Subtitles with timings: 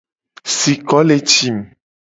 [0.57, 1.57] Siko le tim.